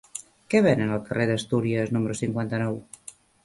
[0.53, 2.85] Què venen al carrer d'Astúries número cinquanta-nou?